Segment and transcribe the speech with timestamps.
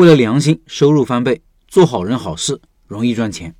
[0.00, 3.54] 为了良心，收入翻倍，做好人好事容易赚钱。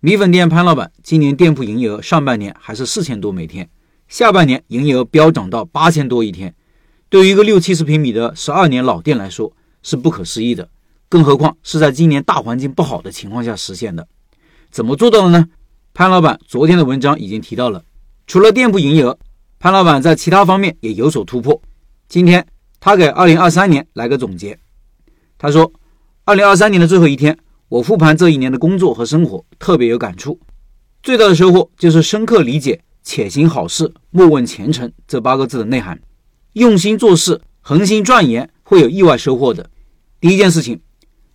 [0.00, 3.66] 米粉店潘老板今年店铺营业额上半年还是四千多每天，
[4.06, 6.54] 下半年营业额飙涨到八千多一天。
[7.08, 9.50] 对于一个六七十平米的十二年老店来说
[9.82, 10.68] 是不可思议的，
[11.08, 14.06] 更何况是在今年大环境不好的情况下实现的。
[14.70, 15.48] 怎么做到的呢？
[15.94, 17.82] 潘老板昨天的文章已经提到了，
[18.26, 19.18] 除了店铺营业额，
[19.58, 21.58] 潘老板在其他方面也有所突破。
[22.10, 22.46] 今天
[22.78, 24.58] 他给二零二三年来个总结，
[25.38, 25.72] 他说
[26.28, 27.38] ：“二零二三年的最后一天，
[27.70, 30.38] 我复盘这一年的工作和生活，特别有感触。
[31.02, 35.98] 最大的收获就是深刻理解‘且行好事，莫问前程’这八个字的内涵。”
[36.52, 39.70] 用心做事，恒心钻研，会有意外收获的。
[40.20, 40.78] 第一件事情，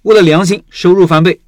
[0.03, 1.39] 为了良心，收入翻倍。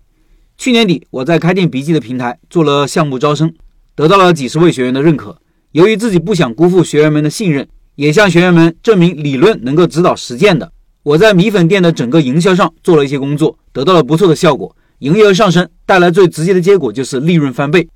[0.57, 3.53] 去年底，我在开店笔记的平台做了项目招生，
[3.93, 5.39] 得到了几十位学员的认可。
[5.73, 10.71] 由于自己不想辜负学员们的信任，也向学员们证明理论能够指导实践的，
[11.05, 17.87] 我在米粉店的整个营销上做了一些工作，得到了不错的效果，营业额上升，带来最直接的结果就是利润翻倍。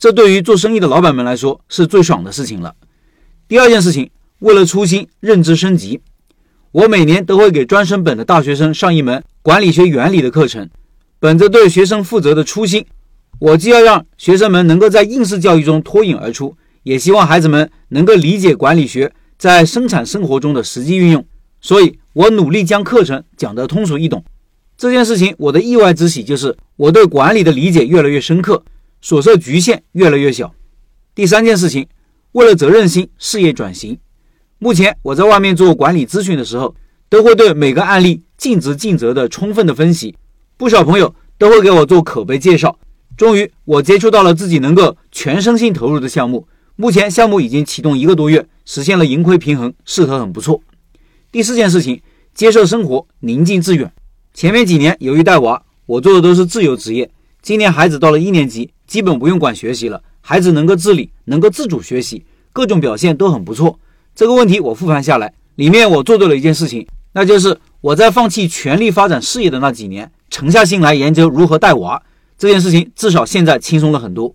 [0.00, 2.74] 这对于做生意的老板们来说是最爽的事情了。
[3.46, 4.10] 第二件事情。
[4.40, 5.98] 为了初心，认知升级，
[6.70, 10.68] 我每年都会给专升本的大学生上一门管理学原理的课程。
[11.18, 12.84] 本着对学生负责的初心，
[13.38, 21.26] 我既要让学生们能够在应试教育中脱颖而出，也希望孩子们能够理解管理学在生产生活中的实际运用。
[21.62, 24.24] 所以，我努力将课程讲得通俗易懂。
[24.78, 28.64] 这件事情，我的意外之喜就是我对管理的理解越来越深刻，
[29.02, 30.54] 所受局限越来越小。
[31.14, 31.86] 第三件事情，
[32.32, 33.98] 为了责任心，事业转型。
[34.58, 36.74] 目前我在外面做管理咨询的时候，
[37.10, 40.16] 都会对每个案例尽职尽责的充分的分析，
[40.56, 42.78] 不少朋友都会给我做口碑介绍。
[43.14, 46.48] 终于，我接触到了自己能够全身心投入的项目。
[46.76, 50.62] 目前项目已经启动一个多月，实现了盈亏平衡，势头很不错。
[51.36, 52.00] 第四件事情，
[52.32, 53.92] 接受生活，宁静致远。
[54.32, 57.10] 前面几年由于带娃，我做的都是自由职业。
[57.42, 63.78] 今年孩子到了一年级，基本不用管学习了，孩子能够自理，能够自主学习，各种表现都很不错。
[64.14, 72.02] 这个问题我复盘下来，里面我做对了一件事情，那就是我在放弃全力发展事业的那几年，沉下心来研究如何带娃。
[72.38, 74.34] 这件事情至少现在轻松了很多。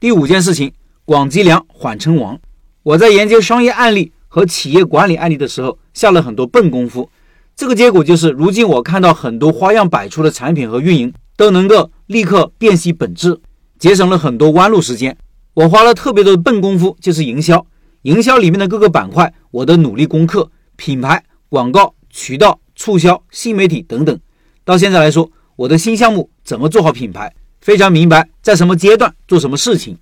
[0.00, 0.72] 第五件事情，
[1.04, 2.40] 广积粮，缓称王。
[2.82, 7.10] 我在研究商业案例和企业管理案例的时候，下了很多笨功夫。
[7.56, 13.38] 这个结果就是，如今我看到很多花样百出的产品和运营都能够立刻辨析本质，
[13.78, 15.14] 节省了很多弯路时间。
[15.54, 17.66] 我花了特别多的笨功夫，就是营销。
[18.02, 24.18] 营销里面的各个板块，我的努力攻克，品牌、广告、渠道、促销、新媒体等等。
[24.64, 29.98] 到现在来说，我的新项目怎么做好品牌，非常明白在什么阶段做什么事情。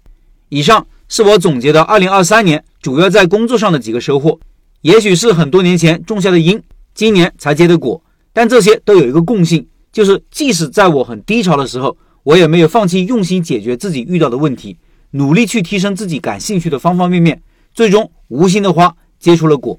[0.50, 4.39] 以上是我总结的2023年主要在工作上的几个收获，
[4.83, 6.62] 也许是很多年前种下的因，
[6.94, 8.03] 今年才结的果。
[8.33, 14.78] 但这些都有一个共性，就是即使在我很低潮的时候，我也没有放弃用心解决自己遇到的问题，
[15.11, 17.43] 努力去提升自己感兴趣的方方面面。
[17.75, 19.78] 最终，无心的花结出了果。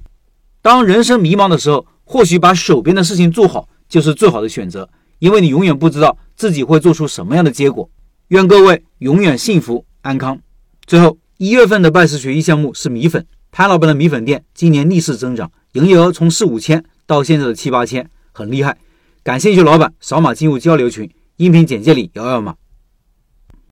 [0.61, 4.89] 当人生迷茫的时候，或许把手边的事情做好就是最好的选择，
[5.19, 7.89] 因为你永远不知道自己会做出什么样的结果。
[8.29, 10.37] 愿各位永远幸福安康。
[10.85, 18.77] 最后，一月份的拜师学艺项目是米粉，潘老板的米粉店今年逆势增长，营业额从四五千到现在的七八千，很厉害。
[19.23, 22.55] 感兴趣老板扫码进入交流群，音频简介里摇摇码。